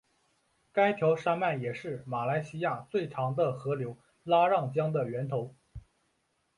[0.71, 5.53] 该条山脉也是马来西亚最长的河流拉让江的源头。